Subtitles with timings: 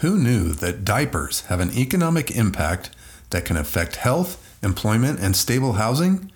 [0.00, 2.88] Who knew that diapers have an economic impact
[3.28, 6.32] that can affect health, employment, and stable housing?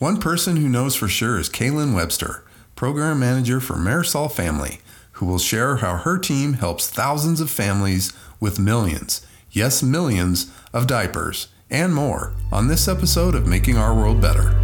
[0.00, 4.80] One person who knows for sure is Kalynn Webster, Program Manager for Marisol Family,
[5.12, 10.88] who will share how her team helps thousands of families with millions, yes, millions, of
[10.88, 14.60] diapers and more on this episode of Making Our World Better.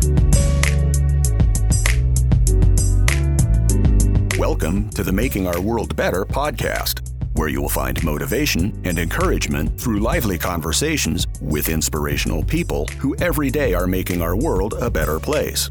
[4.37, 7.10] Welcome to the Making Our World Better podcast
[7.41, 13.51] where you will find motivation and encouragement through lively conversations with inspirational people who every
[13.51, 15.71] day are making our world a better place.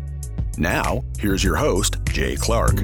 [0.58, 2.78] Now, here's your host, Jay Clark.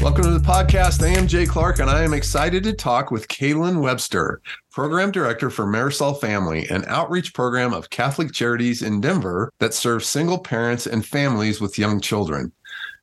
[0.00, 1.02] Welcome to the podcast.
[1.02, 5.50] I am Jay Clark, and I am excited to talk with Kalynn Webster, Program Director
[5.50, 10.86] for Marisol Family, an outreach program of Catholic Charities in Denver that serves single parents
[10.86, 12.52] and families with young children.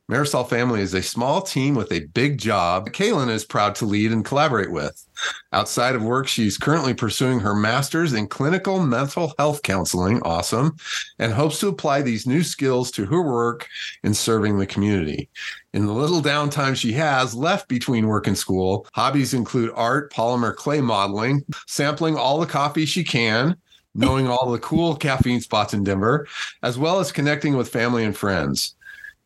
[0.10, 4.14] Marisol Family is a small team with a big job Kalynn is proud to lead
[4.14, 5.06] and collaborate with.
[5.52, 10.78] Outside of work, she's currently pursuing her master's in clinical mental health counseling, awesome,
[11.20, 13.68] and hopes to apply these new skills to her work
[14.06, 15.30] in serving the community.
[15.74, 20.56] In the little downtime she has left between work and school, hobbies include art, polymer
[20.56, 23.58] clay modeling, sampling all the coffee she can,
[23.94, 26.28] knowing all the cool caffeine spots in Denver,
[26.64, 28.77] as well as connecting with family and friends.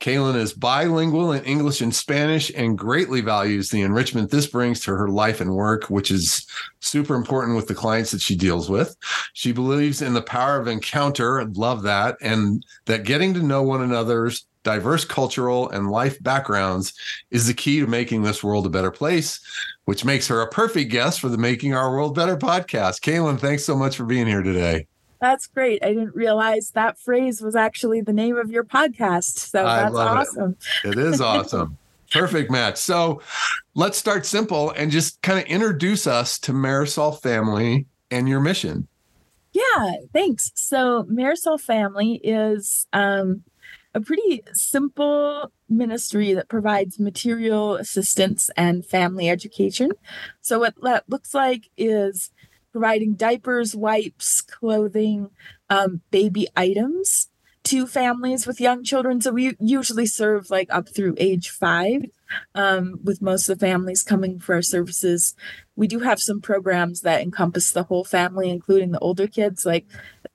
[0.02, 4.96] Kalynn is bilingual in English and Spanish and greatly values the enrichment this brings to
[4.96, 6.48] her life and work, which is
[6.80, 8.98] super important with the clients that she deals with.
[9.34, 13.84] She believes in the power of encounter, love that, and that getting to know one
[13.84, 16.94] another's diverse cultural and life backgrounds
[17.30, 19.40] is the key to making this world a better place,
[19.86, 23.02] which makes her a perfect guest for the Making Our World Better podcast.
[23.02, 24.88] Kalynn, thanks so much for being here today.
[25.22, 25.84] That's great.
[25.84, 29.38] I didn't realize that phrase was actually the name of your podcast.
[29.38, 30.58] So that's awesome.
[30.84, 30.98] It.
[30.98, 31.78] it is awesome.
[32.12, 32.78] Perfect match.
[32.78, 33.22] So
[33.76, 38.88] let's start simple and just kind of introduce us to Marisol Family and your mission.
[39.54, 40.52] Yeah, thanks.
[40.56, 43.44] So Marisol Family is um,
[43.94, 49.92] a pretty simple ministry that provides material assistance and family education.
[50.42, 52.32] So what that looks like is
[52.72, 55.30] providing diapers, wipes, clothing,
[55.70, 57.28] um, baby items
[57.64, 59.22] to families with young children.
[59.22, 62.06] So we usually serve like up through age five,
[62.56, 65.36] um, with most of the families coming for our services.
[65.76, 69.86] We do have some programs that encompass the whole family, including the older kids, like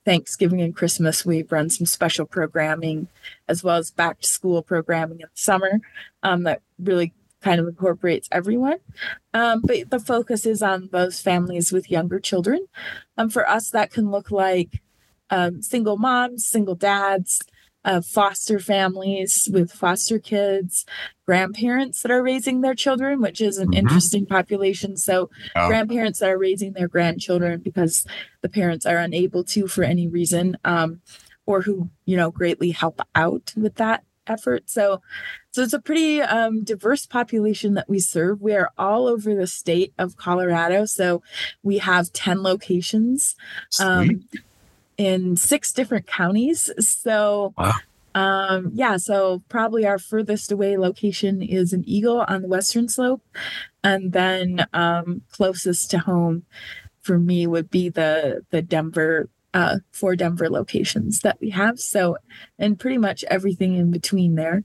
[0.05, 1.25] Thanksgiving and Christmas.
[1.25, 3.07] We run some special programming
[3.47, 5.81] as well as back to school programming in the summer
[6.23, 7.13] um, that really
[7.47, 8.79] kind of incorporates everyone.
[9.33, 12.67] Um, but the focus is on those families with younger children.
[13.17, 14.81] Um, for us, that can look like
[15.29, 17.41] um, single moms, single dads,
[17.85, 20.85] uh, foster families with foster kids,
[21.25, 23.77] grandparents that are raising their children, which is an mm-hmm.
[23.77, 24.97] interesting population.
[24.97, 28.05] So, grandparents that are raising their grandchildren because
[28.41, 30.99] the parents are unable to for any reason, um,
[31.45, 34.69] or who, you know, greatly help out with that effort.
[34.69, 35.01] So,
[35.51, 38.41] so it's a pretty um, diverse population that we serve.
[38.41, 40.85] We are all over the state of Colorado.
[40.85, 41.21] So
[41.63, 43.35] we have 10 locations
[43.79, 44.27] um,
[44.97, 46.69] in six different counties.
[46.79, 47.73] So, wow.
[48.15, 53.21] um, yeah, so probably our furthest away location is an Eagle on the western slope.
[53.83, 56.43] And then um, closest to home
[57.07, 61.79] for me would be the the Denver uh, four Denver locations that we have.
[61.79, 62.17] So,
[62.59, 64.63] and pretty much everything in between there.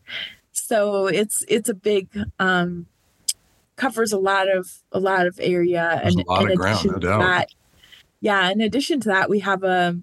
[0.52, 2.86] So it's it's a big um,
[3.76, 6.84] covers a lot of a lot of area There's and a lot in of ground,
[6.84, 7.20] no doubt.
[7.20, 7.48] That,
[8.20, 9.98] yeah, in addition to that, we have a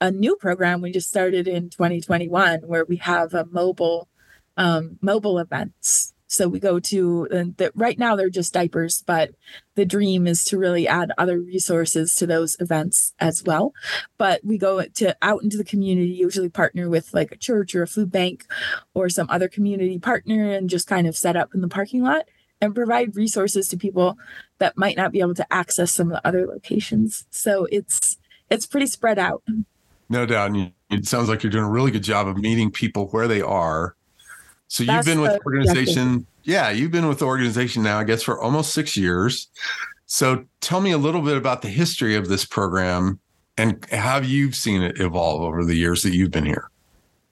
[0.00, 4.08] a new program we just started in 2021 where we have a mobile
[4.56, 9.30] um, mobile events so we go to the, right now they're just diapers, but
[9.74, 13.72] the dream is to really add other resources to those events as well.
[14.18, 17.82] But we go to out into the community, usually partner with like a church or
[17.82, 18.46] a food bank
[18.94, 22.24] or some other community partner and just kind of set up in the parking lot
[22.60, 24.16] and provide resources to people
[24.58, 27.26] that might not be able to access some of the other locations.
[27.30, 28.18] So it's
[28.50, 29.42] it's pretty spread out.
[30.08, 30.50] No doubt.
[30.50, 33.40] And it sounds like you're doing a really good job of meeting people where they
[33.40, 33.96] are
[34.68, 38.22] so you've been with the organization, yeah, you've been with the organization now, I guess,
[38.22, 39.48] for almost six years.
[40.06, 43.20] So tell me a little bit about the history of this program
[43.56, 46.70] and how you've seen it evolve over the years that you've been here.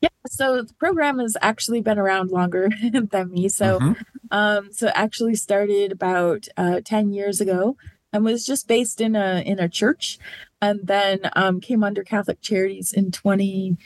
[0.01, 3.49] Yeah, so the program has actually been around longer than me.
[3.49, 3.93] So, mm-hmm.
[4.31, 7.77] um, so actually started about uh, ten years ago,
[8.13, 10.19] and was just based in a in a church,
[10.61, 13.77] and then um, came under Catholic Charities in twenty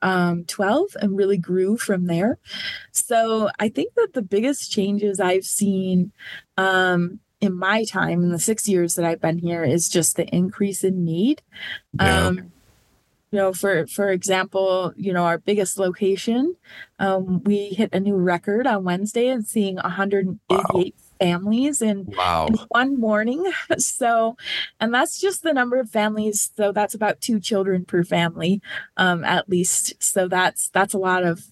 [0.00, 2.38] um, 12 and really grew from there.
[2.92, 6.12] So I think that the biggest changes I've seen
[6.56, 10.26] um, in my time in the six years that I've been here is just the
[10.28, 11.42] increase in need.
[12.00, 12.26] Yeah.
[12.26, 12.52] Um,
[13.30, 16.54] you know, for for example, you know, our biggest location,
[16.98, 22.46] um, we hit a new record on Wednesday and seeing 188 families in, Wow.
[22.46, 23.44] in one morning.
[23.78, 24.36] So,
[24.80, 26.50] and that's just the number of families.
[26.56, 28.60] So that's about two children per family,
[28.96, 30.02] um, at least.
[30.02, 31.44] So that's that's a lot of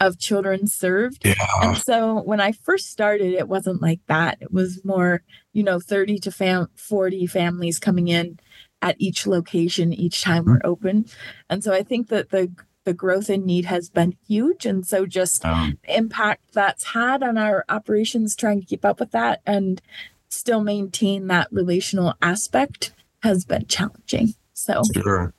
[0.00, 1.24] of children served.
[1.24, 1.34] Yeah.
[1.62, 4.38] And so when I first started, it wasn't like that.
[4.40, 5.22] It was more,
[5.52, 8.38] you know, 30 to fam- 40 families coming in
[8.82, 11.06] at each location each time we're open.
[11.48, 12.50] And so I think that the
[12.84, 14.66] the growth in need has been huge.
[14.66, 19.00] And so just Um, the impact that's had on our operations trying to keep up
[19.00, 19.80] with that and
[20.28, 22.92] still maintain that relational aspect
[23.22, 24.34] has been challenging.
[24.52, 25.32] So Sure.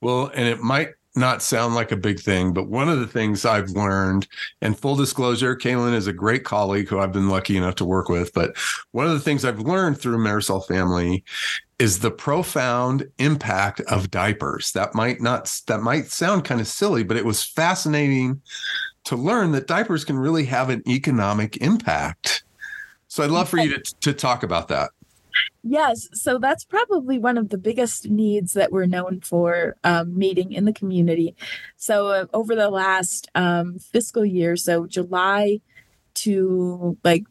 [0.00, 3.44] Well, and it might not sound like a big thing, but one of the things
[3.44, 4.26] I've learned,
[4.60, 8.08] and full disclosure, Kalynn is a great colleague who I've been lucky enough to work
[8.08, 8.32] with.
[8.32, 8.56] But
[8.92, 11.24] one of the things I've learned through Marisol Family
[11.78, 14.72] is the profound impact of diapers.
[14.72, 18.40] That might not that might sound kind of silly, but it was fascinating
[19.04, 22.44] to learn that diapers can really have an economic impact.
[23.08, 24.90] So I'd love for you to, to talk about that.
[25.62, 30.52] Yes, so that's probably one of the biggest needs that we're known for um, meeting
[30.52, 31.36] in the community.
[31.76, 35.60] So uh, over the last um, fiscal year, so July
[36.14, 37.24] to like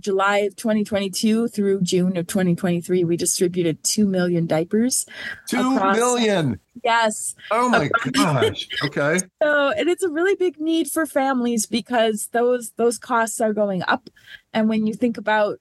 [0.00, 5.06] July of 2022 through June of 2023, we distributed 2 million diapers.
[5.46, 6.58] Two Across- million.
[6.82, 7.34] Yes.
[7.50, 8.66] Oh my gosh.
[8.86, 9.18] Okay.
[9.42, 13.82] So, and it's a really big need for families because those those costs are going
[13.86, 14.08] up.
[14.54, 15.58] And when you think about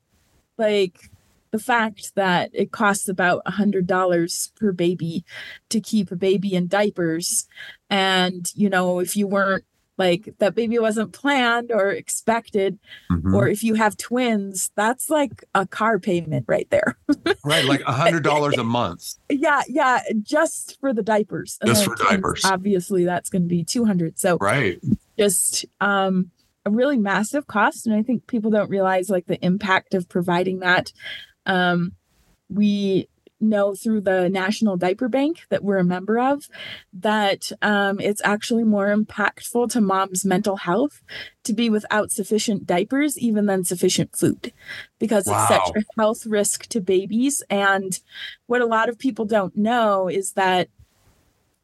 [0.58, 1.10] like
[1.52, 5.24] the fact that it costs about a hundred dollars per baby
[5.70, 7.48] to keep a baby in diapers,
[7.90, 9.64] and you know, if you weren't
[9.98, 12.80] like that baby wasn't planned or expected,
[13.12, 13.34] Mhm.
[13.34, 16.98] or if you have twins, that's like a car payment right there.
[17.44, 19.16] right, like a hundred dollars a month.
[19.30, 21.58] yeah, yeah, just for the diapers.
[21.66, 22.46] Just for twins, diapers.
[22.46, 24.18] Obviously, that's going to be two hundred.
[24.20, 24.80] So Right.
[25.18, 26.32] just um,
[26.66, 27.86] a really massive cost.
[27.86, 30.94] And I think people don't realize like the impact of providing that.
[31.50, 31.94] Um,
[32.50, 33.10] we
[33.42, 36.48] know through the National Diaper Bank that we're a member of
[36.94, 41.02] that um, it's actually more impactful to mom's mental health
[41.44, 44.54] to be without sufficient diapers even than sufficient food
[45.00, 47.42] because it's such a health risk to babies.
[47.50, 48.00] And
[48.48, 50.70] what a lot of people don't know is that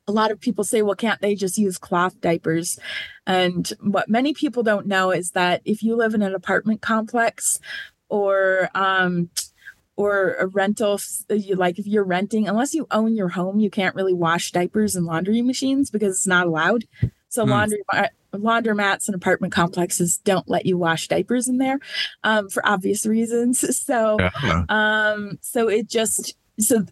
[0.07, 2.79] a lot of people say, well, can't they just use cloth diapers?
[3.25, 7.59] And what many people don't know is that if you live in an apartment complex
[8.07, 9.29] or um,
[9.97, 10.99] or a rental,
[11.29, 14.95] you like if you're renting, unless you own your home, you can't really wash diapers
[14.95, 16.85] in laundry machines because it's not allowed.
[17.29, 17.51] So Hmm.
[17.51, 17.83] laundry
[18.33, 21.79] laundromats and apartment complexes don't let you wash diapers in there
[22.23, 23.63] um, for obvious reasons.
[23.85, 24.65] So Yeah.
[24.69, 26.85] um, so it just so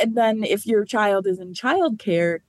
[0.00, 2.40] and then if your child is in childcare,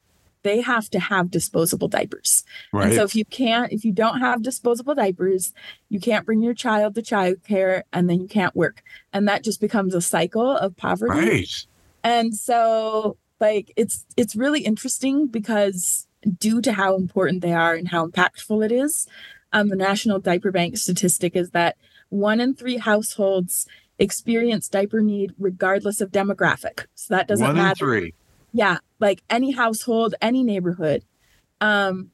[0.45, 2.43] they have to have disposable diapers.
[2.71, 2.85] Right.
[2.85, 5.53] And so if you can't, if you don't have disposable diapers,
[5.89, 8.83] you can't bring your child to childcare and then you can't work.
[9.11, 11.11] And that just becomes a cycle of poverty.
[11.11, 11.65] right.
[12.03, 16.07] And so like it's it's really interesting because
[16.39, 19.07] due to how important they are and how impactful it is,
[19.51, 21.75] um, the National Diaper Bank statistic is that
[22.09, 26.85] one in three households experience diaper need regardless of demographic.
[26.93, 28.13] So that doesn't One in three.
[28.55, 31.03] Yeah like any household any neighborhood
[31.61, 32.09] um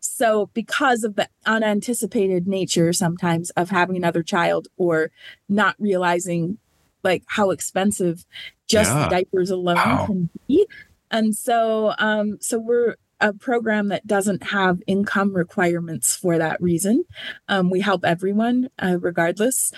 [0.00, 5.10] so because of the unanticipated nature sometimes of having another child or
[5.48, 6.58] not realizing
[7.04, 8.26] like how expensive
[8.68, 9.08] just Yeah.
[9.08, 10.06] diapers alone Wow.
[10.06, 10.66] can be
[11.10, 17.04] and so um so we're a program that doesn't have income requirements for that reason
[17.48, 19.72] um, we help everyone uh, regardless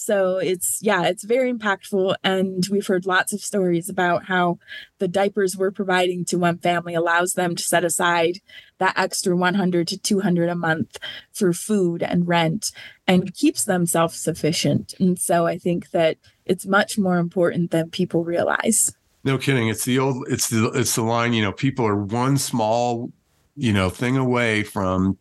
[0.00, 4.58] so it's yeah it's very impactful and we've heard lots of stories about how
[4.98, 8.38] the diapers we're providing to one family allows them to set aside
[8.78, 10.98] that extra 100 to 200 a month
[11.32, 12.72] for food and rent
[13.06, 16.16] and keeps them self-sufficient and so i think that
[16.46, 18.92] it's much more important than people realize
[19.22, 19.68] No kidding.
[19.68, 20.26] It's the old.
[20.28, 21.34] It's the it's the line.
[21.34, 23.12] You know, people are one small,
[23.54, 25.18] you know, thing away from,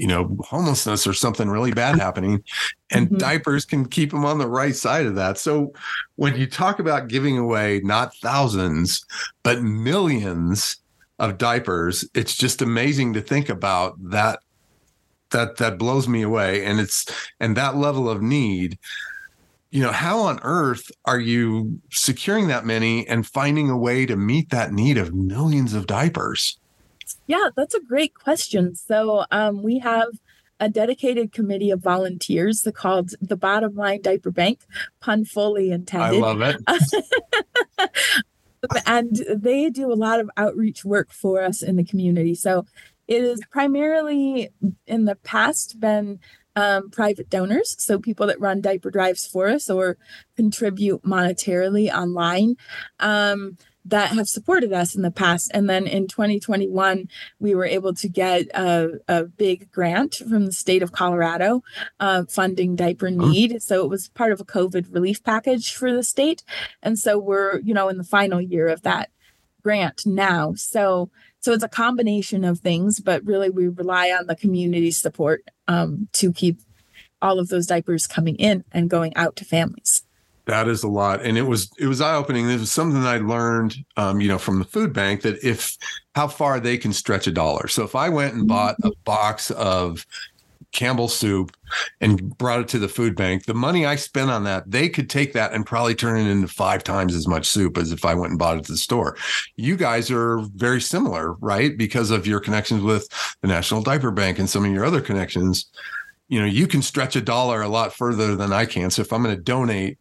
[0.00, 2.42] you know, homelessness or something really bad happening,
[2.90, 3.18] and Mhm.
[3.18, 5.36] diapers can keep them on the right side of that.
[5.36, 5.72] So,
[6.16, 9.04] when you talk about giving away not thousands
[9.42, 10.78] but millions
[11.18, 14.40] of diapers, it's just amazing to think about that.
[15.32, 17.06] That that blows me away, and it's
[17.38, 18.78] and that level of need
[19.70, 24.16] you know how on earth are you securing that many and finding a way to
[24.16, 26.58] meet that need of millions of diapers
[27.30, 28.74] Yeah, that's a great question.
[28.74, 30.08] So um, we have
[30.58, 34.66] a dedicated committee of volunteers called the Bottom Line Diaper Bank,
[35.00, 36.16] pun fully intended.
[36.16, 36.56] I love it.
[38.84, 42.34] and they do a lot of outreach work for us in the community.
[42.34, 42.66] So
[43.06, 44.50] it is primarily
[44.88, 46.18] in the past been
[46.56, 49.96] um, private donors, so people that run diaper drives for us or
[50.34, 52.56] contribute monetarily online.
[52.98, 55.50] Um, that have supported us in the past.
[55.54, 57.08] And then in 2021,
[57.38, 61.62] we were able to get a, a big grant from the state of Colorado
[61.98, 63.62] uh, funding diaper need.
[63.62, 66.42] So it was part of a COVID relief package for the state.
[66.82, 69.10] And so we're, you know, in the final year of that
[69.62, 70.54] grant now.
[70.54, 71.10] So
[71.42, 76.08] so it's a combination of things, but really we rely on the community support um,
[76.12, 76.60] to keep
[77.22, 80.02] all of those diapers coming in and going out to families.
[80.46, 82.46] That is a lot, and it was it was eye opening.
[82.46, 85.76] This was something I learned, um, you know, from the food bank that if
[86.14, 87.68] how far they can stretch a dollar.
[87.68, 90.06] So if I went and bought a box of
[90.72, 91.56] Campbell soup
[92.00, 95.10] and brought it to the food bank, the money I spent on that, they could
[95.10, 98.14] take that and probably turn it into five times as much soup as if I
[98.14, 99.16] went and bought it at the store.
[99.56, 101.76] You guys are very similar, right?
[101.76, 103.08] Because of your connections with
[103.40, 105.66] the National Diaper Bank and some of your other connections.
[106.28, 108.90] You know, you can stretch a dollar a lot further than I can.
[108.90, 109.98] So if I'm going to donate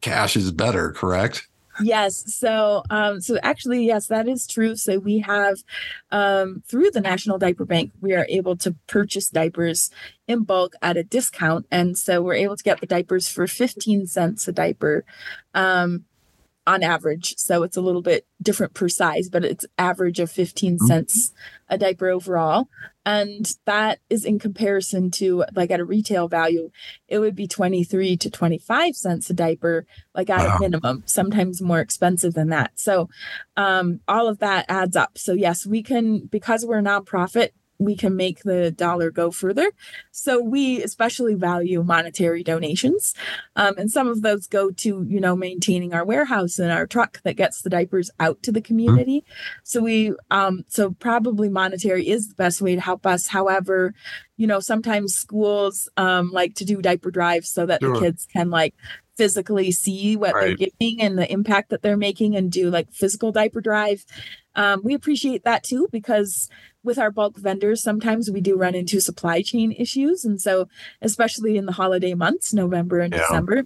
[0.00, 1.48] cash is better, correct?
[1.80, 2.32] Yes.
[2.32, 4.76] So, um, so actually, yes, that is true.
[4.76, 5.56] So we have,
[6.12, 9.90] um, through the National Diaper Bank, we are able to purchase diapers
[10.28, 14.06] in bulk at a discount, and so we're able to get the diapers for fifteen
[14.06, 15.04] cents a diaper.
[15.52, 16.04] Um,
[16.66, 17.34] on average.
[17.36, 20.86] So it's a little bit different per size, but it's average of 15 mm-hmm.
[20.86, 21.32] cents
[21.68, 22.68] a diaper overall.
[23.06, 26.70] And that is in comparison to like at a retail value,
[27.06, 30.56] it would be 23 to 25 cents a diaper, like at wow.
[30.56, 32.72] a minimum, sometimes more expensive than that.
[32.76, 33.10] So
[33.56, 35.18] um, all of that adds up.
[35.18, 39.70] So yes, we can, because we're a nonprofit, we can make the dollar go further.
[40.10, 43.14] So we especially value monetary donations.
[43.56, 47.20] Um, and some of those go to, you know, maintaining our warehouse and our truck
[47.22, 49.20] that gets the diapers out to the community.
[49.20, 49.60] Mm-hmm.
[49.64, 53.28] So we, um, so probably monetary is the best way to help us.
[53.28, 53.94] However,
[54.36, 57.94] you know, sometimes schools um, like to do diaper drives so that sure.
[57.94, 58.74] the kids can like
[59.16, 60.58] physically see what right.
[60.58, 64.04] they're giving and the impact that they're making and do like physical diaper drive.
[64.54, 66.48] Um, we appreciate that too because
[66.82, 70.24] with our bulk vendors, sometimes we do run into supply chain issues.
[70.24, 70.68] And so,
[71.00, 73.20] especially in the holiday months, November and yeah.
[73.20, 73.64] December,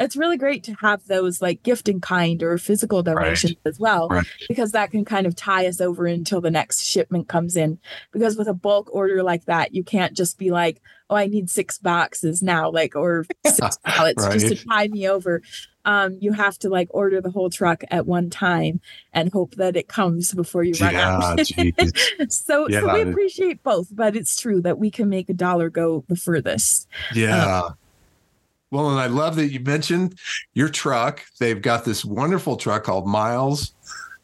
[0.00, 3.70] it's really great to have those like gift in kind or physical donations right.
[3.70, 4.26] as well, right.
[4.48, 7.78] because that can kind of tie us over until the next shipment comes in.
[8.10, 10.80] Because with a bulk order like that, you can't just be like,
[11.10, 14.32] oh, I need six boxes now, like, or six pallets right.
[14.32, 15.42] just to tie me over
[15.84, 18.80] um, you have to like order the whole truck at one time
[19.12, 21.46] and hope that it comes before you run yeah, out.
[22.30, 25.70] so, yeah, so we appreciate both, but it's true that we can make a dollar
[25.70, 26.86] go the furthest.
[27.14, 27.62] Yeah.
[27.62, 27.74] Um,
[28.70, 30.18] well, and I love that you mentioned
[30.54, 31.24] your truck.
[31.38, 33.74] They've got this wonderful truck called Miles,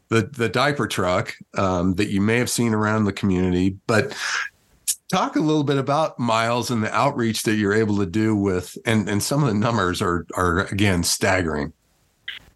[0.09, 3.77] the the diaper truck um, that you may have seen around the community.
[3.87, 4.17] But
[5.11, 8.77] talk a little bit about miles and the outreach that you're able to do with
[8.87, 11.73] and and some of the numbers are are again staggering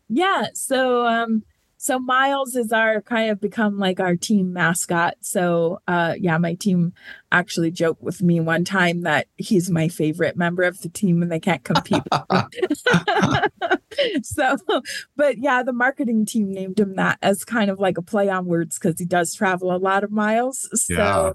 [0.08, 1.42] yeah so um
[1.82, 5.14] so miles is our kind of become like our team mascot.
[5.20, 6.92] So uh yeah my team
[7.32, 11.32] actually joked with me one time that he's my favorite member of the team and
[11.32, 12.02] they can't compete
[14.22, 14.56] so
[15.16, 18.44] but yeah the marketing team named him that as kind of like a play on
[18.44, 20.68] words because he does travel a lot of miles.
[20.74, 21.32] So yeah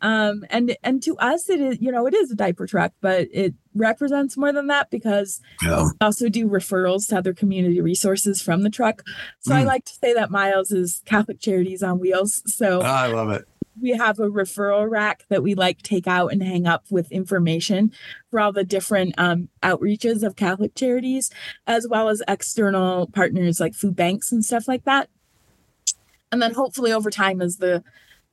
[0.00, 3.28] um and and to us it is you know it is a diaper truck but
[3.32, 5.84] it represents more than that because yeah.
[5.84, 9.02] we also do referrals to other community resources from the truck
[9.40, 9.56] so mm.
[9.56, 13.30] i like to say that miles is catholic charities on wheels so ah, i love
[13.30, 13.46] it
[13.80, 17.92] we have a referral rack that we like take out and hang up with information
[18.28, 21.30] for all the different um, outreaches of catholic charities
[21.66, 25.08] as well as external partners like food banks and stuff like that
[26.30, 27.82] and then hopefully over time as the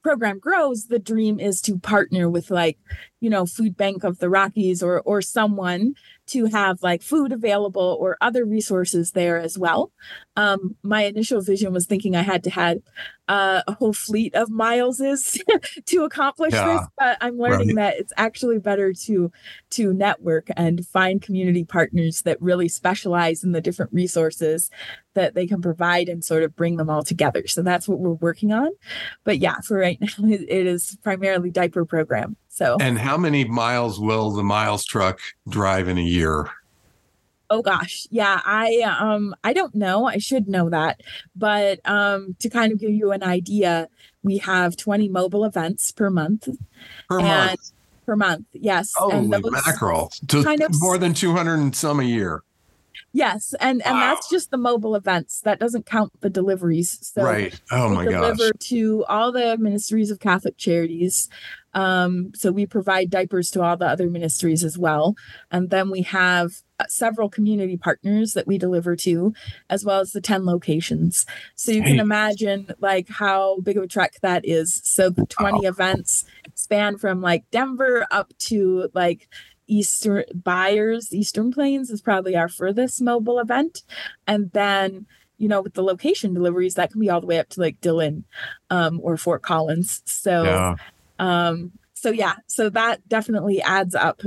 [0.05, 2.77] program grows, the dream is to partner with like,
[3.25, 5.95] you know, Food Bank of the Rockies or or someone
[6.27, 9.91] to have like food available or other resources there as well.
[10.35, 12.77] Um, my initial vision was thinking I had to have
[13.27, 15.39] uh, a whole fleet of Mileses
[15.85, 17.93] to accomplish yeah, this, but I'm learning right.
[17.93, 19.31] that it's actually better to
[19.71, 24.69] to network and find community partners that really specialize in the different resources
[25.15, 27.47] that they can provide and sort of bring them all together.
[27.47, 28.69] So that's what we're working on.
[29.23, 32.35] But yeah, for right now, it is primarily diaper program.
[32.55, 35.19] So, and how many miles will the miles truck
[35.49, 36.47] drive in a year?
[37.49, 38.07] Oh gosh.
[38.11, 40.05] Yeah, I um I don't know.
[40.05, 41.01] I should know that.
[41.35, 43.89] But um to kind of give you an idea,
[44.23, 46.47] we have 20 mobile events per month.
[47.09, 47.71] Per and month.
[48.05, 48.45] per month.
[48.53, 48.93] Yes.
[48.95, 50.13] Holy mackerel!
[50.29, 52.41] To kind of- more than two hundred and some a year.
[53.11, 54.13] Yes, and and Wow.
[54.13, 55.41] that's just the mobile events.
[55.41, 56.99] That doesn't count the deliveries.
[57.01, 57.57] So right.
[57.71, 58.37] Oh my gosh.
[58.37, 61.29] deliver to all the ministries of Catholic Charities.
[61.75, 65.15] Um, so we provide diapers to all the other ministries as well,
[65.51, 69.33] and then we have uh, several community partners that we deliver to,
[69.69, 71.25] as well as the ten locations.
[71.55, 74.81] So you can imagine like how big of a trek that is.
[74.83, 79.29] So the twenty events span from like Denver up to like
[79.67, 83.83] Eastern Byers, Eastern Plains is probably our furthest mobile event.
[84.27, 87.49] And then, you know, with the location deliveries, that can be all the way up
[87.49, 88.25] to like Dillon
[88.69, 90.03] um, or Fort Collins.
[90.05, 90.75] So, yeah.
[91.19, 94.21] Um, so yeah, so that definitely adds up.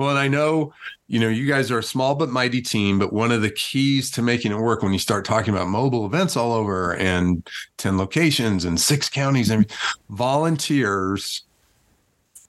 [0.00, 0.72] Well, and I know,
[1.08, 4.10] you know, you guys are a small but mighty team, but one of the keys
[4.12, 7.98] to making it work when you start talking about mobile events all over and 10
[7.98, 9.70] locations and six counties and
[10.08, 11.42] volunteers,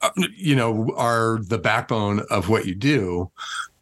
[0.02, 3.30] uh, you know, are the backbone of what you do.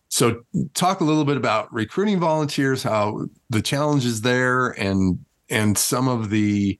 [0.07, 0.41] So
[0.73, 6.29] talk a little bit about recruiting volunteers, how the challenges there and and some of
[6.29, 6.77] the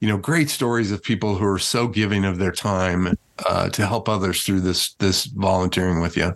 [0.00, 3.16] you know great stories of people who are so giving of their time
[3.48, 6.34] uh, to help others through this this volunteering with you.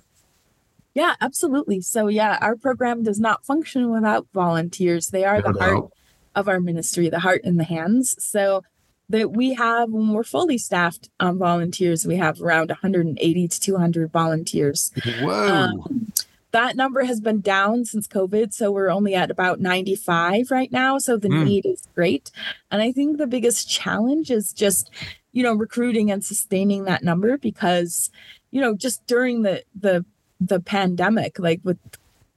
[0.94, 1.82] Yeah, absolutely.
[1.82, 5.08] So yeah, our program does not function without volunteers.
[5.08, 5.90] They are No the heart
[6.34, 8.16] of our ministry, the heart and the hands.
[8.22, 8.62] So
[9.08, 14.10] that we have when we're fully staffed on volunteers, we have around 180 to 200
[14.10, 14.92] volunteers.
[15.20, 15.48] Whoa.
[15.48, 16.12] Um,
[16.56, 18.54] that number has been down since COVID.
[18.54, 20.96] So we're only at about 95 right now.
[20.96, 21.44] So the Hmm.
[21.44, 22.30] need is great.
[22.70, 24.90] And I think the biggest challenge is just,
[25.32, 28.10] you know, recruiting and sustaining that number because,
[28.52, 30.06] you know, just during the the
[30.40, 31.78] the pandemic, like with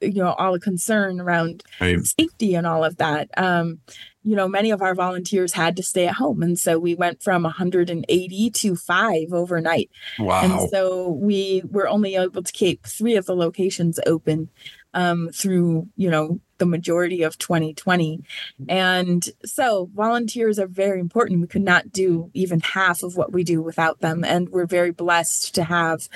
[0.02, 2.00] you know, all the concern around Right.
[2.06, 3.30] safety and all of that.
[3.38, 3.80] Um,
[4.24, 6.44] you know, many of our volunteers had to stay at home.
[6.44, 9.90] And so we went from 180 to five overnight.
[10.20, 10.42] Wow.
[10.44, 14.50] And so we were only able to keep three of the locations open
[14.94, 18.22] um, through, you know, the majority of 2020.
[18.68, 21.42] And so volunteers are very important.
[21.42, 24.24] We could not do even half of what we do without them.
[24.26, 26.10] And we're very blessed to have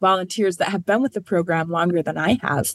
[0.00, 2.74] volunteers that have been with the program longer than I have,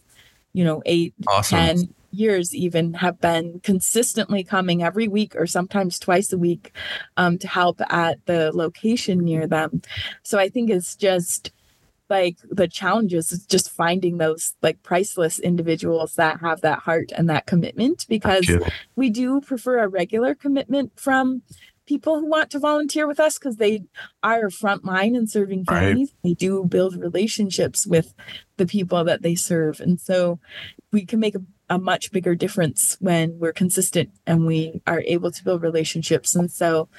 [0.55, 1.57] you know, eight, awesome.
[1.57, 6.71] 10 years even have been consistently coming every week or sometimes twice a week
[7.17, 9.81] um, to help at the location near them
[10.23, 11.51] so i think it's just
[12.09, 17.29] like the challenges is just finding those like priceless individuals that have that heart and
[17.29, 18.49] that commitment because
[18.95, 21.41] we do prefer a regular commitment from
[21.85, 23.83] people who want to volunteer with us because they
[24.23, 25.79] are frontline in serving Right.
[25.89, 26.13] families.
[26.23, 28.13] They do build relationships with
[28.57, 29.79] the people that they serve.
[29.79, 30.39] And so
[30.91, 35.31] we can make a, a much bigger difference when we're consistent and we are able
[35.31, 36.35] to build relationships.
[36.35, 36.89] And so,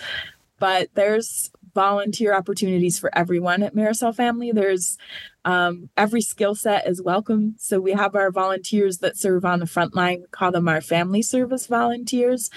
[0.59, 4.51] but there's volunteer opportunities for everyone at Marisol Family.
[4.51, 4.96] There's
[5.44, 7.55] um, every skill set is welcome.
[7.59, 10.20] So we have our volunteers that serve on the front line.
[10.22, 12.51] We call them our family service volunteers,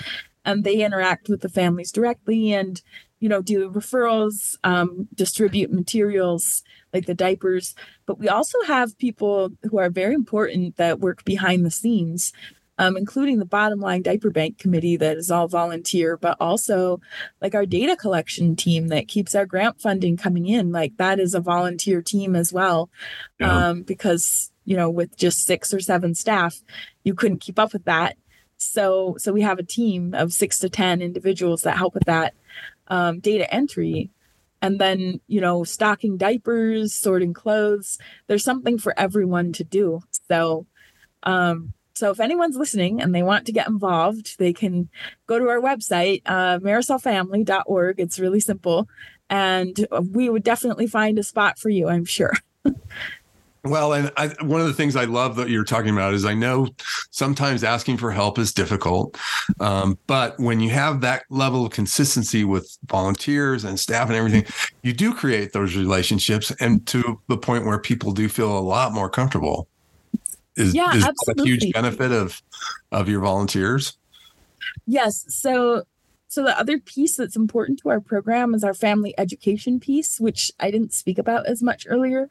[0.49, 2.81] and they interact with the families directly and
[3.19, 7.75] you know do referrals, um, distribute materials like the diapers.
[8.05, 12.33] But we also have people who are very important that work behind the scenes.
[12.81, 17.01] Um, including the bottom line diaper bank committee that is all volunteer, but also
[17.41, 20.71] like our data collection team that keeps our grant funding coming in.
[20.71, 22.89] Like that is a volunteer team as well
[23.37, 23.67] Yeah.
[23.71, 26.61] um, because you know with just six or seven staff
[27.03, 28.15] you couldn't keep up with that
[28.59, 32.33] so so we have a team of six to ten individuals that help with that
[32.89, 34.11] um, data entry.
[34.61, 40.01] And then you know stocking diapers sorting clothes there's something for everyone to do.
[40.27, 40.67] So
[41.23, 44.89] um so if anyone's listening and they want to get involved they can
[45.27, 48.89] go to our website uh, marisolfamily.org it's really simple.
[49.29, 52.33] And we would definitely find a spot for you i'm sure
[53.65, 56.33] Well, and I, one of the things I love that you're talking about is I
[56.33, 56.69] know
[57.11, 59.17] sometimes asking for help is difficult,
[59.59, 64.45] um, but when you have that level of consistency with volunteers and staff and everything,
[64.81, 68.93] you do create those relationships, and to the point where people do feel a lot
[68.93, 69.67] more comfortable.
[70.55, 72.41] Is, Yeah, is that a huge benefit of
[72.91, 73.97] of your volunteers?
[74.85, 75.25] Yes.
[75.27, 75.83] So
[76.29, 80.51] so the other piece that's important to our program is our family education piece, which
[80.59, 82.29] I didn't speak about as much earlier.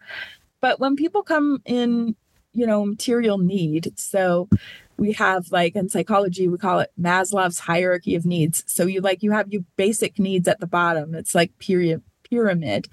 [0.61, 2.16] But when people come in,
[2.53, 4.49] you know, material need, so
[4.97, 8.64] we have like in psychology, we call it Maslow's hierarchy of needs.
[8.66, 11.14] So you like you have your basic needs at the bottom.
[11.14, 12.88] It's like period pyramid.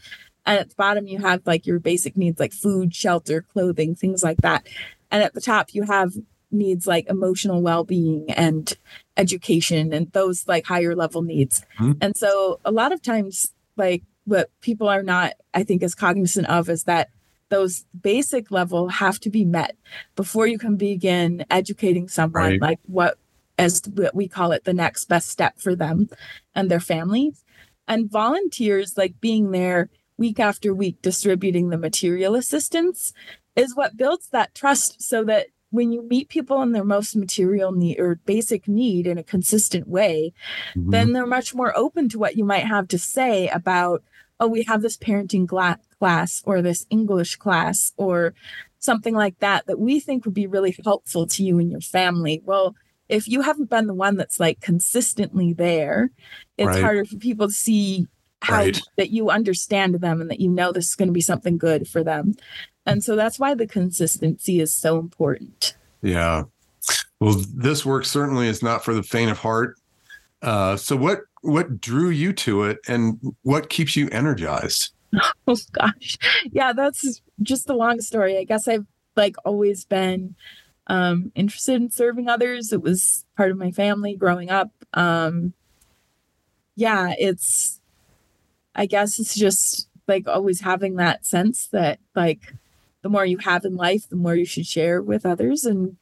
[0.46, 4.24] And at the bottom you have like your basic needs like food, shelter, clothing, things
[4.24, 4.68] like that.
[5.10, 6.14] And at the top you have
[6.52, 8.78] needs like emotional well-being and
[9.18, 11.64] education and those like higher level needs.
[11.80, 11.98] Mhm.
[12.02, 16.48] And so a lot of times like what people are not, I think, as cognizant
[16.48, 17.10] of is that
[17.50, 19.76] those basic level have to be met
[20.16, 22.62] before you can begin educating someone right.
[22.62, 23.18] like what
[23.58, 26.10] as what we call it the next best step for them
[26.54, 27.44] and their families
[27.88, 33.14] and volunteers like being there week after week distributing the material assistance
[33.56, 37.72] is what builds that trust so that when you meet people in their most material
[37.72, 40.34] need or basic need in a consistent way,
[40.74, 40.90] mm-hmm.
[40.90, 44.02] then they're much more open to what you might have to say about,
[44.40, 48.34] oh, we have this parenting gla- class or this English class or
[48.80, 52.42] something like that that we think would be really helpful to you and your family.
[52.46, 52.76] Well,
[53.10, 56.12] if you haven't been the one that's like consistently there,
[56.58, 56.82] it's right.
[56.82, 58.08] harder for people to see
[58.42, 58.82] how right.
[58.98, 61.88] that you understand them and that you know this is going to be something good
[61.88, 62.36] for them.
[62.86, 65.76] And so that's why the consistency is so important.
[66.02, 66.44] Yeah.
[67.20, 69.80] Well, this work certainly is not for the faint of heart.
[70.42, 74.92] Uh, so what what drew you to it and what keeps you energized?
[75.48, 76.18] Oh gosh.
[76.52, 78.38] Yeah, that's just a long story.
[78.38, 80.36] I guess I've like always been
[80.88, 82.74] um interested in serving others.
[82.74, 84.72] It was part of my family growing up.
[84.94, 85.54] Um
[86.76, 87.80] yeah, it's
[88.76, 92.54] I guess it's just like always having that sense that like
[93.02, 95.96] the more you have in life, the more you should share with others and,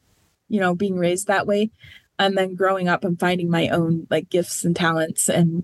[0.48, 1.70] you know, being raised that way.
[2.26, 5.64] And then growing up and finding my own like gifts and talents and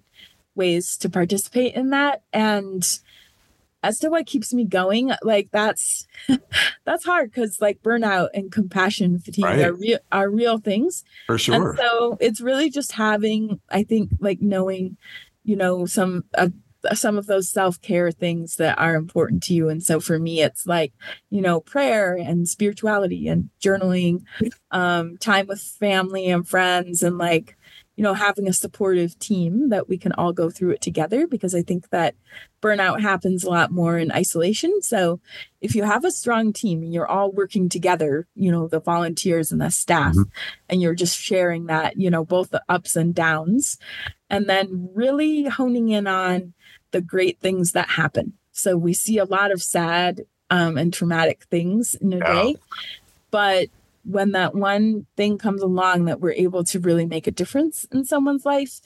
[0.56, 2.22] ways to participate in that.
[2.34, 2.86] And
[3.82, 6.08] as to what keeps me going, like that's
[6.86, 9.62] that's hard because like burnout and compassion fatigue right.
[9.62, 11.04] are real are real things.
[11.28, 11.56] For sure.
[11.56, 14.98] And so it's really just having, I think, like knowing,
[15.44, 16.50] you know, some uh,
[16.94, 20.66] some of those self-care things that are important to you and so for me it's
[20.66, 20.94] like
[21.30, 24.24] you know prayer and spirituality and journaling
[24.72, 27.58] um time with family and friends and like
[28.00, 31.54] you know having a supportive team that we can all go through it together because
[31.54, 32.16] i think that
[32.62, 35.20] burnout happens a lot more in isolation so
[35.60, 39.52] if you have a strong team and you're all working together you know the volunteers
[39.52, 40.30] and the staff mm-hmm.
[40.70, 43.78] and you're just sharing that you know both the ups and downs
[44.30, 46.54] and then really honing in on
[46.92, 48.34] the great things that happen.
[48.52, 52.34] So we see a lot of sad um, and traumatic things in a yeah.
[52.34, 52.56] day,
[53.32, 53.68] but
[54.04, 58.06] when that one thing comes along that we're able to really make a difference in
[58.06, 58.80] someone's life,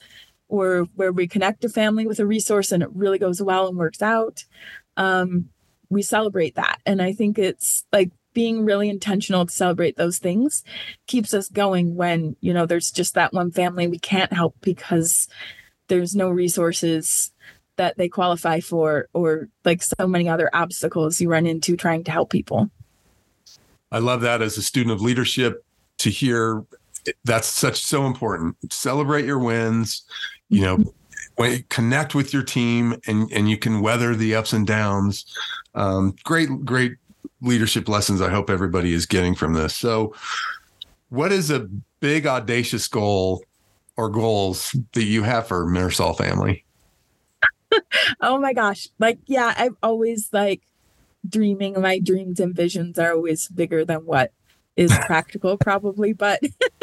[0.48, 3.76] or where we connect a family with a resource and it really goes well and
[3.76, 4.44] works out,
[4.96, 5.48] um,
[5.88, 6.80] we celebrate that.
[6.84, 10.64] And I think it's like being really intentional to celebrate those things
[11.06, 15.28] keeps us going when you know there's just that one family we can't help because
[15.86, 17.30] there's no resources
[17.76, 22.10] that they qualify for or like so many other obstacles you run into trying to
[22.10, 22.70] help people.
[23.90, 25.64] I love that as a student of leadership
[25.98, 26.64] to hear
[27.24, 28.56] that's such so important.
[28.72, 30.02] Celebrate your wins,
[30.48, 30.88] you know, mm-hmm.
[31.36, 35.26] when connect with your team and and you can weather the ups and downs.
[35.74, 36.96] Um, great great
[37.40, 39.76] leadership lessons I hope everybody is getting from this.
[39.76, 40.14] So
[41.10, 41.68] what is a
[42.00, 43.44] big audacious goal
[43.96, 46.63] or goals that you have for Marisol family?
[48.20, 48.88] oh my gosh.
[48.98, 50.62] Like, yeah, I've always like
[51.28, 51.80] dreaming.
[51.80, 54.32] My dreams and visions are always bigger than what
[54.76, 56.12] is practical, probably.
[56.12, 56.40] But,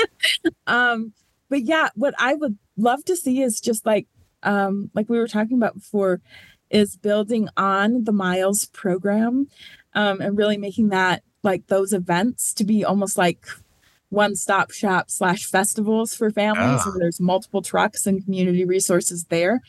[0.67, 1.13] um,
[1.49, 4.07] but yeah, what I would love to see is just like,
[4.43, 6.21] um, like we were talking about before,
[6.69, 9.47] is building on the Miles program,
[9.93, 13.45] um, and really making that like those events to be almost like
[14.11, 19.61] one stop shop slash festivals for families where there's multiple trucks and community resources there.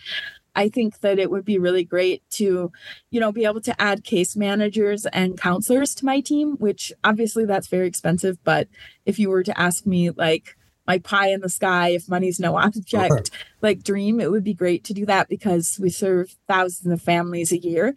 [0.55, 2.71] I think that it would be really great to,
[3.11, 7.45] you know, be able to add case managers and counselors to my team, which obviously
[7.45, 8.39] that's very expensive.
[8.45, 8.69] But
[9.07, 12.57] if you were to ask me, like, my pie in the sky, if money's no
[12.59, 17.01] object, like dream, it would be great to do that because we serve thousands of
[17.01, 17.95] families a year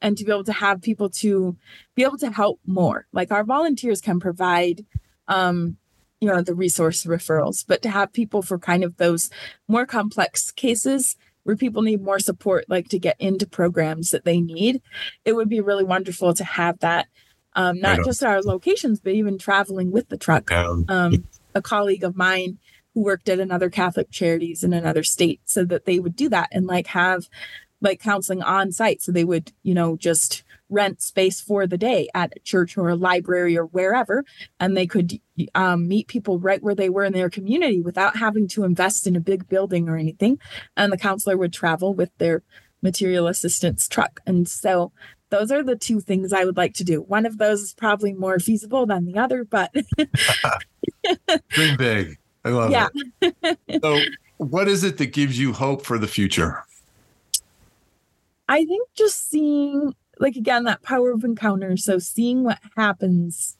[0.00, 1.56] and to be able to have people to
[1.94, 3.06] be able to help more.
[3.12, 4.86] Like our volunteers can provide,
[5.26, 5.76] um,
[6.20, 9.30] you know, the resource referrals, but to have people for kind of those
[9.66, 11.16] more complex cases
[11.48, 14.82] where people need more support, like to get into programs that they need,
[15.24, 17.06] it would be really wonderful to have that,
[17.54, 20.50] um, not just our locations, but even traveling with the truck.
[20.90, 22.58] Um, a colleague of mine
[22.92, 26.50] who worked at another Catholic charities in another state so that they would do that
[26.52, 27.30] and like have
[27.80, 29.00] like counseling on site.
[29.00, 32.88] So they would, you know, just rent space for the day at a church or
[32.88, 34.24] a library or wherever,
[34.60, 35.18] and they could
[35.54, 39.16] um, meet people right where they were in their community without having to invest in
[39.16, 40.38] a big building or anything.
[40.76, 42.42] And the counselor would travel with their
[42.82, 44.20] material assistance truck.
[44.26, 44.92] And so
[45.30, 47.02] those are the two things I would like to do.
[47.02, 49.72] One of those is probably more feasible than the other, but
[51.48, 52.18] dream big.
[52.44, 52.88] I love yeah.
[53.20, 53.58] it.
[53.82, 54.00] So,
[54.38, 56.62] what is it that gives you hope for the future?
[58.48, 61.76] I think just seeing, like, again, that power of encounter.
[61.76, 63.56] So seeing what happens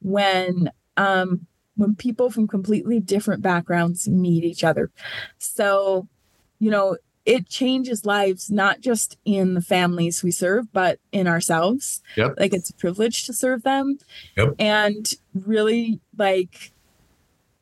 [0.00, 4.90] when, um, when people from completely different backgrounds meet each other.
[5.38, 6.08] So,
[6.58, 12.00] you know, it changes lives not just in the families we serve but in ourselves
[12.16, 12.34] yep.
[12.38, 13.98] like it's a privilege to serve them
[14.36, 14.54] yep.
[14.58, 16.72] and really like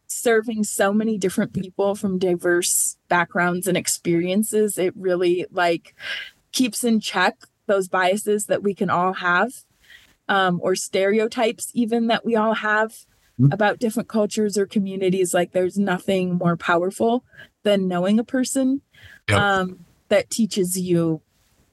[0.06, 5.94] serving so many different people from diverse backgrounds and experiences it really like
[6.52, 7.34] keeps in check
[7.66, 9.52] those biases that we can all have
[10.28, 12.90] um, or stereotypes even that we all have
[13.38, 13.52] mm-hmm.
[13.52, 17.24] about different cultures or communities like there's nothing more powerful
[17.62, 18.82] than knowing a person
[19.28, 19.38] yep.
[19.38, 21.20] um, that teaches you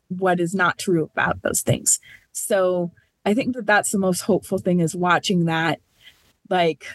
[0.07, 1.99] what is not true about those things.
[2.31, 2.91] So
[3.25, 5.79] I think that that's the most hopeful thing is watching that,
[6.49, 6.85] like,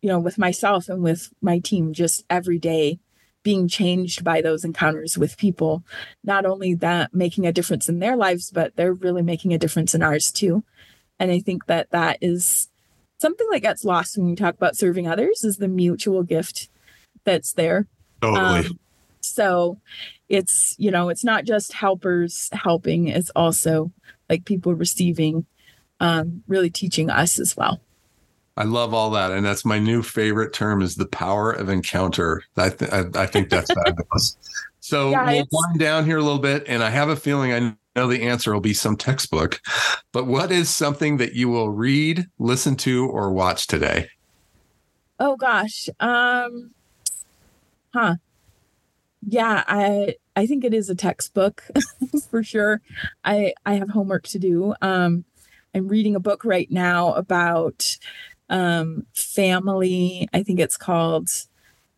[0.00, 2.98] you know, with myself and with my team just every day
[3.42, 5.82] being changed by those encounters with people.
[6.22, 9.94] Not only that making a difference in their lives, but they're really making a difference
[9.94, 10.62] in ours too.
[11.18, 12.68] And I think that that is
[13.18, 16.68] something that gets lost when we talk about serving others is the mutual gift
[17.24, 17.86] that's there.
[18.22, 18.40] Totally.
[18.40, 18.78] Um,
[19.20, 19.78] so
[20.28, 23.92] it's, you know, it's not just helpers helping, it's also
[24.28, 25.46] like people receiving,
[26.00, 27.80] um, really teaching us as well.
[28.60, 32.42] I love all that, and that's my new favorite term is the power of encounter.
[32.56, 34.36] I th- I, I think that's fabulous.
[34.80, 37.74] So yeah, we'll wind down here a little bit, and I have a feeling I
[37.96, 39.60] know the answer will be some textbook.
[40.12, 44.08] But what is something that you will read, listen to, or watch today?
[45.18, 46.72] Oh gosh, um,
[47.94, 48.16] huh?
[49.26, 51.64] yeah i i think it is a textbook
[52.30, 52.80] for sure
[53.24, 55.24] i i have homework to do um
[55.74, 57.98] i'm reading a book right now about
[58.50, 61.28] um family i think it's called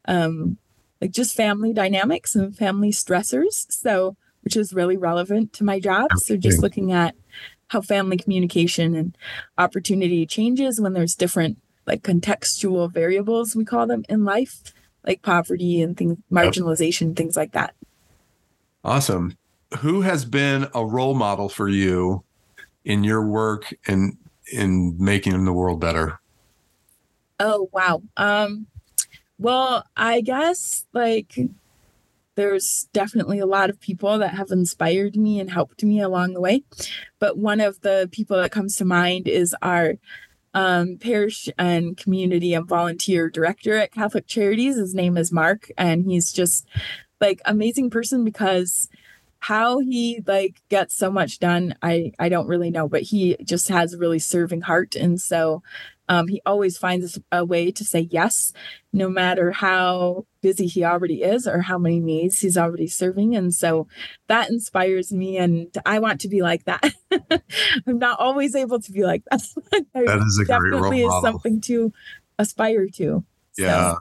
[0.07, 0.57] um
[1.01, 6.11] like just family dynamics and family stressors so which is really relevant to my job
[6.17, 7.15] so just looking at
[7.69, 9.17] how family communication and
[9.59, 14.63] opportunity changes when there's different like contextual variables we call them in life
[15.05, 17.75] like poverty and things, marginalization, things like that.
[18.85, 19.37] Awesome.
[19.79, 22.25] Who has been a role model for you
[22.85, 24.17] in your work and
[24.53, 26.21] in making the world better?
[27.39, 28.03] Oh wow.
[28.17, 28.67] Um
[29.39, 31.37] well, I guess like
[32.35, 36.41] there's definitely a lot of people that have inspired me and helped me along the
[36.41, 36.63] way.
[37.19, 39.95] But one of the people that comes to mind is our
[40.55, 44.77] um, parish and community and volunteer director at Catholic Charities.
[44.77, 46.67] His name is Mark, and he's just
[47.21, 48.89] like amazing person because
[49.39, 53.69] how he like gets so much done i i don't really know but he just
[53.69, 55.63] has a really serving heart and so
[56.13, 58.53] um, he always finds a way to say yes,
[58.93, 63.35] no matter how busy he already is or how many needs he's already serving.
[63.35, 63.89] And so
[64.27, 66.93] that inspires me, and I want to be like that.
[67.87, 69.41] I'm not always able to be like that.
[69.95, 71.95] that is a definitely is something to
[72.39, 73.25] aspire to.
[73.57, 73.93] Yeah.
[73.95, 73.99] So.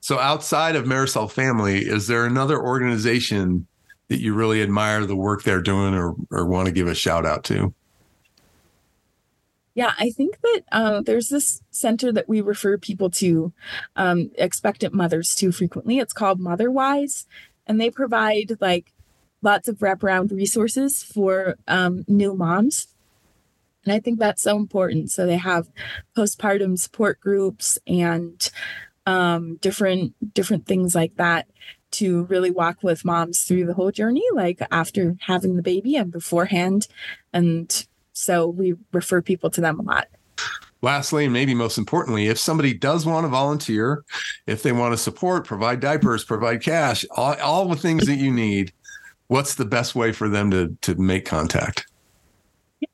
[0.00, 3.68] so outside of Marisol Family, is there another organization
[4.08, 7.24] that you really admire the work they're doing or or want to give a shout
[7.24, 7.72] out to?
[9.78, 13.52] Yeah, I think that um, there's this center that we refer people to,
[13.94, 16.00] um, expectant mothers to frequently.
[16.00, 17.28] It's called Motherwise,
[17.64, 18.92] and they provide like
[19.40, 22.88] lots of wraparound resources for um, new moms.
[23.84, 25.12] And I think that's so important.
[25.12, 25.68] So they have
[26.16, 28.50] postpartum support groups and
[29.06, 31.46] um, different different things like that
[31.92, 36.10] to really walk with moms through the whole journey, like after having the baby and
[36.10, 36.88] beforehand,
[37.32, 37.86] and
[38.18, 40.08] so we refer people to them a lot.
[40.82, 44.04] Lastly, and maybe most importantly, if somebody does want to volunteer,
[44.46, 48.32] if they want to support, provide diapers, provide cash, all, all the things that you
[48.32, 48.72] need,
[49.28, 51.86] what's the best way for them to to make contact?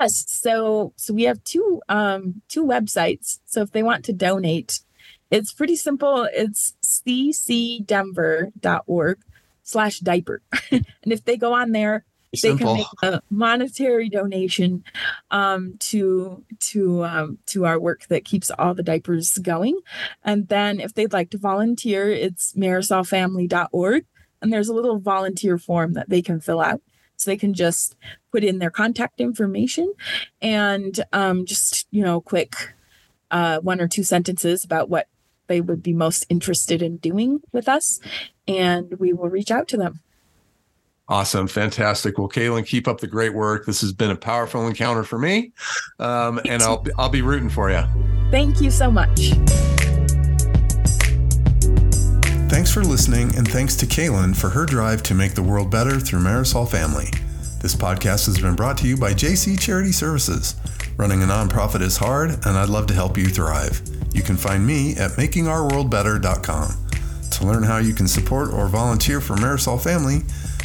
[0.00, 3.40] Yes, so so we have two um two websites.
[3.46, 4.80] So if they want to donate,
[5.30, 6.26] it's pretty simple.
[6.32, 6.74] It's
[7.06, 9.18] ccdenver.org
[9.62, 10.40] slash diaper.
[10.70, 12.06] and if they go on there,
[12.42, 14.84] they can make a monetary donation
[15.30, 19.78] um, to to um, to our work that keeps all the diapers going.
[20.22, 24.04] And then if they'd like to volunteer, it's marisolfamily.org.
[24.42, 26.82] And there's a little volunteer form that they can fill out.
[27.16, 27.96] So they can just
[28.32, 29.94] put in their contact information
[30.42, 32.74] and um, just, you know, quick
[33.30, 35.08] uh, one or two sentences about what
[35.46, 38.00] they would be most interested in doing with us.
[38.46, 40.00] And we will reach out to them.
[41.08, 41.46] Awesome.
[41.48, 42.16] Fantastic.
[42.16, 43.66] Well, Kalynn, keep up the great work.
[43.66, 45.52] This has been a powerful encounter for me.
[45.98, 47.84] Um, and I'll, I'll be rooting for you.
[48.30, 49.32] Thank you so much.
[52.48, 55.98] Thanks for listening, and thanks to Kalynn for her drive to make the world better
[55.98, 57.08] through Marisol Family.
[57.60, 60.54] This podcast has been brought to you by JC Charity Services.
[60.96, 63.82] Running a nonprofit is hard, and I'd love to help you thrive.
[64.12, 66.86] You can find me at makingourworldbetter.com.
[67.30, 70.22] To learn how you can support or volunteer for Marisol Family,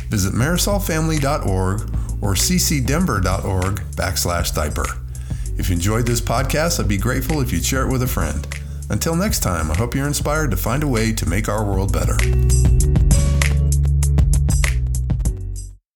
[0.09, 1.81] visit marisolfamily.org
[2.21, 4.85] or ccdenver.org backslash diaper.
[5.57, 8.47] If you enjoyed this podcast, I'd be grateful if you'd share it with a friend.
[8.89, 11.93] Until next time, I hope you're inspired to find a way to make our world
[11.93, 12.17] better.